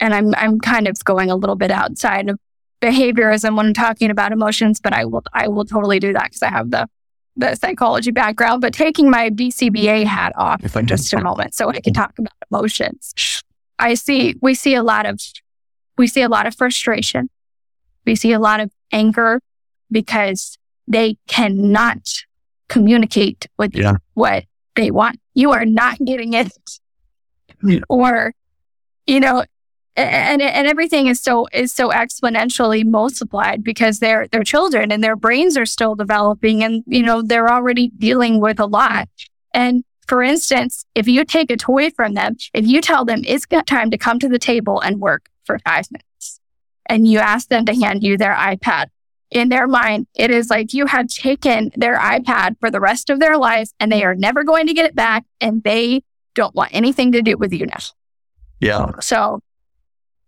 [0.00, 2.38] and I'm I'm kind of going a little bit outside of
[2.80, 6.42] behaviorism when I'm talking about emotions, but I will I will totally do that because
[6.42, 6.88] I have the
[7.36, 8.60] the psychology background.
[8.60, 12.32] But taking my BCBA hat off for just a moment, so I can talk about
[12.50, 13.42] emotions.
[13.78, 15.20] I see we see a lot of
[15.98, 17.30] we see a lot of frustration.
[18.04, 19.40] We see a lot of anger
[19.90, 22.08] because they cannot
[22.68, 23.96] communicate with yeah.
[24.14, 24.44] what
[24.74, 25.20] they want.
[25.34, 26.52] You are not getting it.
[27.62, 27.80] Yeah.
[27.88, 28.34] Or,
[29.06, 29.44] you know,
[29.96, 35.16] and and everything is so is so exponentially multiplied because they're they're children and their
[35.16, 39.08] brains are still developing and you know they're already dealing with a lot.
[39.54, 43.46] And for instance, if you take a toy from them, if you tell them it's
[43.66, 46.40] time to come to the table and work for five minutes,
[46.86, 48.86] and you ask them to hand you their iPad,
[49.30, 53.18] in their mind, it is like you have taken their iPad for the rest of
[53.18, 56.02] their life and they are never going to get it back and they
[56.34, 57.78] don't want anything to do with you now.
[58.60, 58.92] Yeah.
[59.00, 59.40] So,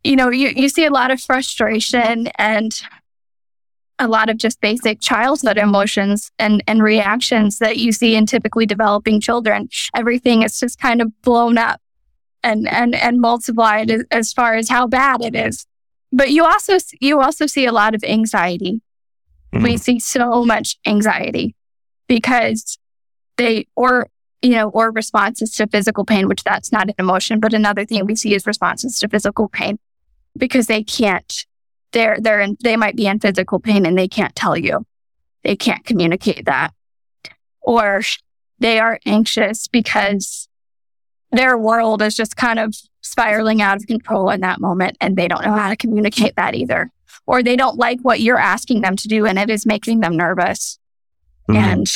[0.05, 2.81] you know, you, you see a lot of frustration and
[3.99, 8.65] a lot of just basic childhood emotions and, and reactions that you see in typically
[8.65, 9.69] developing children.
[9.95, 11.81] Everything is just kind of blown up
[12.45, 15.67] and, and, and multiplied as far as how bad it is.
[16.13, 18.83] But you also, you also see a lot of anxiety
[19.53, 19.65] Mm-hmm.
[19.65, 21.55] We see so much anxiety
[22.07, 22.79] because
[23.37, 24.09] they, or,
[24.43, 28.05] you know, or responses to physical pain, which that's not an emotion, but another thing
[28.05, 29.79] we see is responses to physical pain
[30.37, 31.47] because they can't,
[31.93, 34.85] they're, they're in, they might be in physical pain and they can't tell you.
[35.45, 36.73] They can't communicate that.
[37.61, 38.03] Or
[38.59, 40.49] they are anxious because
[41.31, 45.29] their world is just kind of spiraling out of control in that moment and they
[45.29, 46.91] don't know how to communicate that either
[47.29, 50.17] or they don't like what you're asking them to do and it is making them
[50.17, 50.79] nervous.
[51.49, 51.57] Mm-hmm.
[51.63, 51.87] And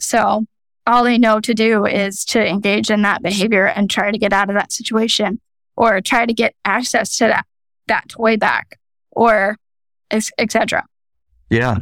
[0.00, 0.46] so
[0.86, 4.32] all they know to do is to engage in that behavior and try to get
[4.32, 5.38] out of that situation
[5.78, 7.46] or try to get access to that,
[7.86, 8.80] that toy back
[9.12, 9.56] or
[10.10, 10.84] etc.
[11.50, 11.78] Yeah.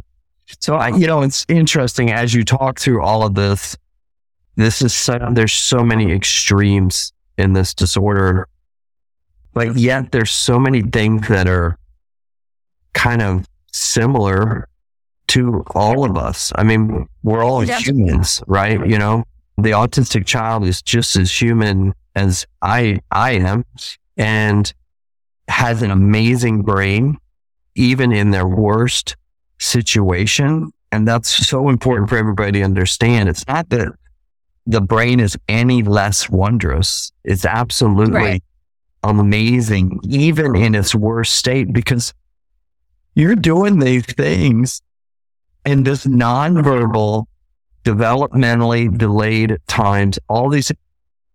[0.59, 3.75] So I, you know, it's interesting as you talk through all of this,
[4.55, 8.47] this is so, there's so many extremes in this disorder,
[9.53, 11.77] but yet there's so many things that are
[12.93, 14.69] kind of similar
[15.29, 16.53] to all of us.
[16.55, 18.87] I mean, we're all humans, right?
[18.87, 19.23] You know,
[19.57, 23.65] the autistic child is just as human as I I am
[24.15, 24.71] and
[25.47, 27.17] has an amazing brain
[27.75, 29.15] even in their worst
[29.59, 30.71] situation.
[30.91, 33.29] And that's so important for everybody to understand.
[33.29, 33.93] It's not that
[34.65, 37.11] the brain is any less wondrous.
[37.23, 38.43] It's absolutely right.
[39.03, 42.13] amazing, even in its worst state, because
[43.15, 44.81] you're doing these things
[45.65, 47.25] in this nonverbal,
[47.87, 50.19] developmentally delayed times.
[50.27, 50.71] All these,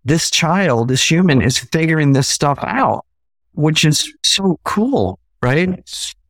[0.04, 3.06] this child, this human is figuring this stuff out,
[3.54, 5.80] which is so cool, right?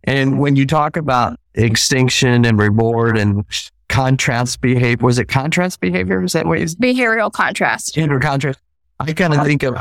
[0.05, 3.45] And when you talk about extinction and reward and
[3.89, 6.23] contrast behavior, was it contrast behavior?
[6.23, 7.97] Is that what behavioral contrast?
[7.97, 8.61] Behavioral contrast.
[9.01, 9.77] I kind of think of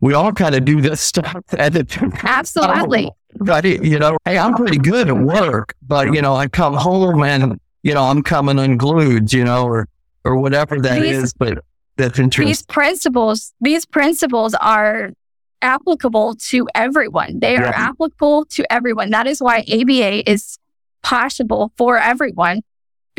[0.00, 1.36] we all kind of do this stuff.
[1.52, 3.10] At the Absolutely.
[3.36, 7.22] But, you know, hey, I'm pretty good at work, but, you know, I come home
[7.22, 9.88] and, you know, I'm coming unglued, you know, or,
[10.24, 11.32] or whatever that these, is.
[11.32, 11.64] But
[11.96, 12.48] that's interesting.
[12.48, 15.12] These principles, these principles are
[15.62, 17.40] applicable to everyone.
[17.40, 17.72] They are yeah.
[17.74, 19.10] applicable to everyone.
[19.10, 20.58] That is why ABA is
[21.02, 22.62] possible for everyone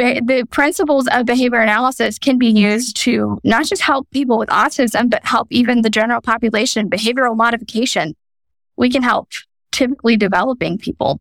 [0.01, 5.09] the principles of behavior analysis can be used to not just help people with autism,
[5.09, 6.89] but help even the general population.
[6.89, 8.15] Behavioral modification,
[8.77, 9.29] we can help
[9.71, 11.19] typically developing people.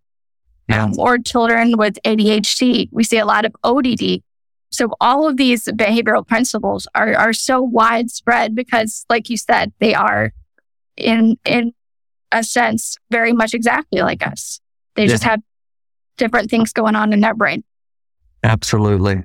[0.73, 2.89] Um, or children with ADHD.
[2.93, 4.23] We see a lot of ODD.
[4.71, 9.95] So all of these behavioral principles are, are so widespread because, like you said, they
[9.95, 10.33] are
[10.97, 11.73] in, in
[12.31, 14.61] a sense, very much exactly like us.
[14.95, 15.41] They just have
[16.17, 17.65] different things going on in their brain,
[18.45, 19.25] Absolutely.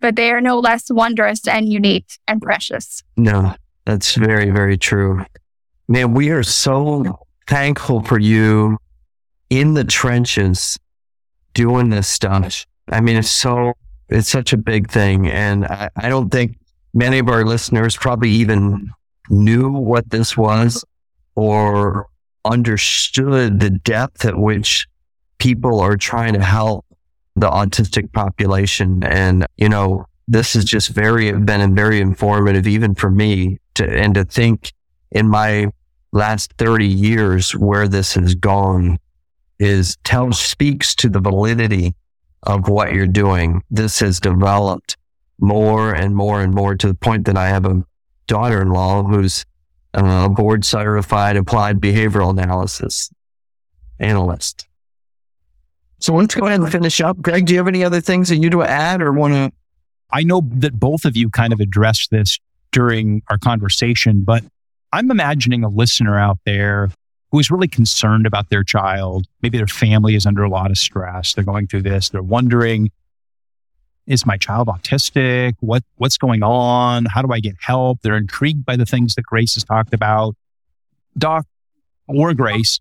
[0.00, 3.02] but they are no less wondrous and unique and precious.
[3.16, 3.54] No,
[3.86, 5.24] that's very, very true.
[5.88, 7.18] Man, we are so
[7.48, 8.78] thankful for you
[9.52, 10.78] in the trenches
[11.52, 12.64] doing this stuff.
[12.90, 13.74] I mean, it's so,
[14.08, 15.28] it's such a big thing.
[15.28, 16.56] And I, I don't think
[16.94, 18.88] many of our listeners probably even
[19.28, 20.86] knew what this was
[21.34, 22.06] or
[22.46, 24.86] understood the depth at which
[25.36, 26.86] people are trying to help
[27.36, 29.04] the autistic population.
[29.04, 34.14] And, you know, this has just very been very informative even for me to and
[34.14, 34.72] to think
[35.10, 35.70] in my
[36.12, 38.98] last 30 years where this has gone
[39.62, 41.94] is tells speaks to the validity
[42.42, 43.62] of what you're doing.
[43.70, 44.96] This has developed
[45.38, 47.84] more and more and more to the point that I have a
[48.26, 49.44] daughter-in-law who's
[49.94, 53.10] uh, a board certified applied behavioral analysis
[54.00, 54.66] analyst.
[56.00, 57.18] So let's go ahead and finish up.
[57.22, 59.52] Greg, do you have any other things that you'd add or want to
[60.12, 62.38] I know that both of you kind of addressed this
[62.70, 64.44] during our conversation, but
[64.92, 66.90] I'm imagining a listener out there
[67.32, 69.26] who is really concerned about their child.
[69.40, 71.32] Maybe their family is under a lot of stress.
[71.32, 72.10] They're going through this.
[72.10, 72.90] They're wondering,
[74.06, 75.54] is my child autistic?
[75.60, 77.06] What, what's going on?
[77.06, 78.02] How do I get help?
[78.02, 80.36] They're intrigued by the things that Grace has talked about.
[81.16, 81.46] Doc
[82.06, 82.80] or Grace,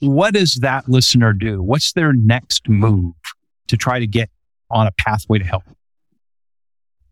[0.00, 1.62] what does that listener do?
[1.62, 3.14] What's their next move
[3.68, 4.30] to try to get
[4.70, 5.64] on a pathway to help?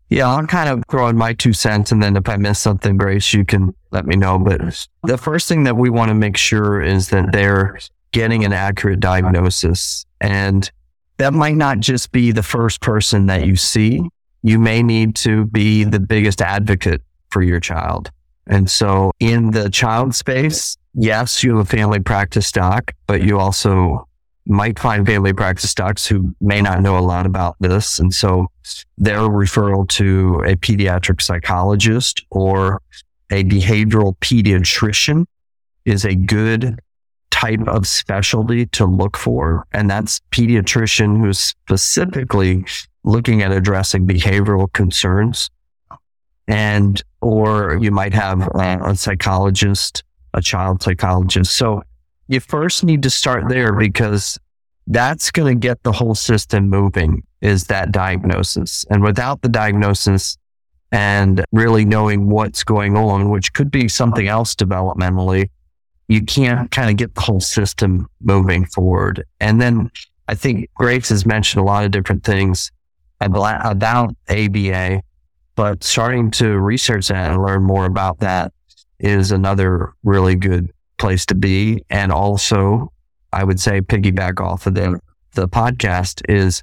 [0.08, 1.92] Yeah, I'll kind of throw in my two cents.
[1.92, 4.38] And then if I miss something, Grace, you can let me know.
[4.38, 7.78] But the first thing that we want to make sure is that they're
[8.12, 10.04] getting an accurate diagnosis.
[10.20, 10.70] And
[11.18, 14.08] that might not just be the first person that you see.
[14.42, 18.10] You may need to be the biggest advocate for your child.
[18.46, 23.38] And so in the child space, yes, you have a family practice doc, but you
[23.38, 24.08] also
[24.46, 27.98] might find family practice docs who may not know a lot about this.
[27.98, 28.46] And so
[28.96, 32.80] their referral to a pediatric psychologist or
[33.30, 35.24] a behavioral pediatrician
[35.84, 36.80] is a good
[37.30, 39.64] type of specialty to look for.
[39.72, 42.64] And that's pediatrician who's specifically
[43.04, 45.50] looking at addressing behavioral concerns.
[46.46, 50.02] And, or you might have uh, a psychologist,
[50.34, 51.56] a child psychologist.
[51.56, 51.82] So
[52.28, 54.38] you first need to start there because
[54.86, 58.84] that's going to get the whole system moving is that diagnosis.
[58.90, 60.36] And without the diagnosis
[60.92, 65.50] and really knowing what's going on, which could be something else developmentally,
[66.08, 69.24] you can't kind of get the whole system moving forward.
[69.40, 69.90] And then
[70.28, 72.70] I think Grace has mentioned a lot of different things
[73.20, 75.02] about, ABA,
[75.56, 78.52] but starting to research that and learn more about that
[79.00, 81.82] is another really good place to be.
[81.90, 82.92] And also,
[83.32, 85.00] I would say piggyback off of the,
[85.34, 86.62] the podcast is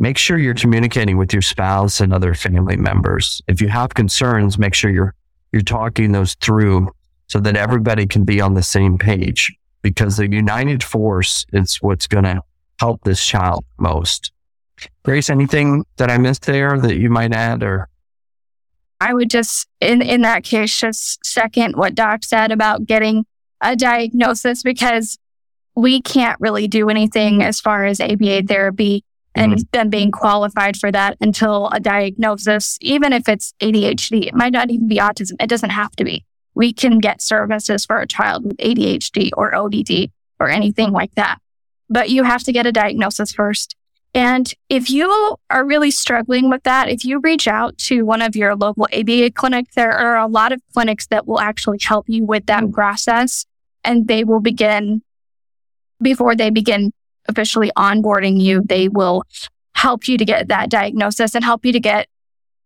[0.00, 3.42] make sure you're communicating with your spouse and other family members.
[3.46, 5.14] If you have concerns, make sure you're,
[5.52, 6.88] you're talking those through
[7.28, 12.06] so that everybody can be on the same page because the united force is what's
[12.06, 12.42] going to
[12.80, 14.32] help this child most.
[15.04, 17.88] Grace, anything that I missed there that you might add or?
[19.02, 23.26] I would just, in, in that case, just second what Doc said about getting
[23.60, 25.18] a diagnosis because
[25.74, 29.04] we can't really do anything as far as ABA therapy
[29.34, 29.62] and Mm-hmm.
[29.72, 34.70] them being qualified for that until a diagnosis, even if it's ADHD, it might not
[34.70, 35.32] even be autism.
[35.40, 36.24] It doesn't have to be.
[36.54, 40.10] We can get services for a child with ADHD or ODD
[40.40, 41.38] or anything like that.
[41.88, 43.76] But you have to get a diagnosis first.
[44.12, 48.34] And if you are really struggling with that, if you reach out to one of
[48.34, 52.24] your local ABA clinics, there are a lot of clinics that will actually help you
[52.24, 53.46] with that process
[53.84, 55.02] and they will begin
[56.02, 56.92] before they begin
[57.28, 59.24] officially onboarding you, they will
[59.74, 62.08] help you to get that diagnosis and help you to get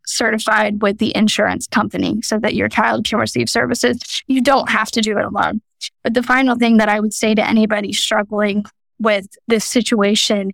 [0.07, 4.23] certified with the insurance company so that your child can receive services.
[4.27, 5.63] You don't have to do it alone.
[6.03, 8.65] But the final thing that I would say to anybody struggling
[8.99, 10.51] with this situation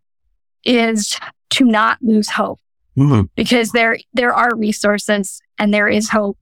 [0.64, 1.18] is
[1.50, 2.60] to not lose hope
[2.96, 3.28] Mhm.
[3.34, 6.38] because there there are resources and there is hope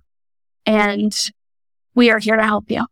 [0.67, 1.15] and
[1.95, 2.85] we are here to help you.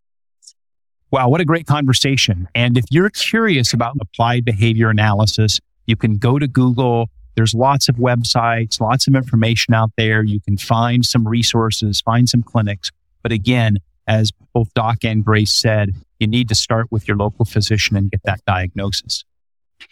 [1.13, 2.49] Wow, what a great conversation.
[2.55, 7.11] And if you're curious about applied behavior analysis, you can go to Google.
[7.37, 10.25] There's lots of websites, lots of information out there.
[10.25, 12.91] You can find some resources, find some clinics.
[13.23, 13.79] But again,
[14.09, 18.11] as both Doc and Grace said, you need to start with your local physician and
[18.11, 19.25] get that diagnosis.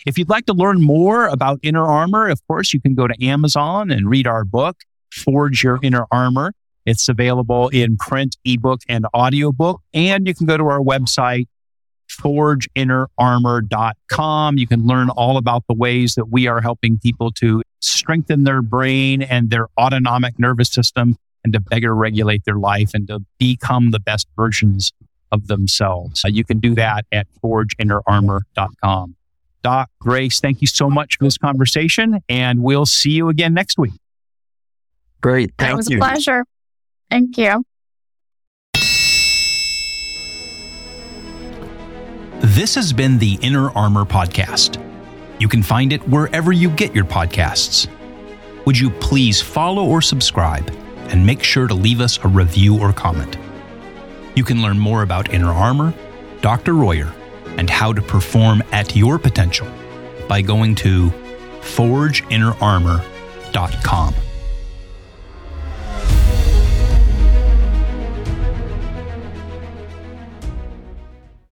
[0.07, 3.25] If you'd like to learn more about Inner Armor, of course, you can go to
[3.25, 4.79] Amazon and read our book,
[5.13, 6.55] Forge Your Inner Armor.
[6.87, 9.81] It's available in print, ebook, and audiobook.
[9.93, 11.47] And you can go to our website,
[12.11, 14.59] forgeinnerarmor.com.
[14.59, 18.63] You can learn all about the ways that we are helping people to strengthen their
[18.63, 23.91] brain and their autonomic nervous system and to better regulate their life and to become
[23.91, 24.93] the best versions
[25.31, 26.25] of themselves.
[26.25, 29.17] Uh, you can do that at forgeinnerarmor.com.
[29.63, 33.79] Doc, Grace, thank you so much for this conversation, and we'll see you again next
[33.79, 33.95] week.
[35.23, 35.55] Great.
[35.59, 35.97] Thank it was you.
[35.97, 36.45] a pleasure.
[37.15, 37.65] Thank you.
[42.41, 44.83] This has been the Inner Armor Podcast.
[45.39, 47.87] You can find it wherever you get your podcasts.
[48.67, 50.69] Would you please follow or subscribe
[51.11, 53.39] and make sure to leave us a review or comment?
[54.35, 55.95] You can learn more about Inner Armor,
[56.41, 56.75] Dr.
[56.75, 57.15] Royer,
[57.59, 59.69] and how to perform at your potential
[60.29, 61.11] by going to
[61.61, 64.15] forgeinnerarmor.com.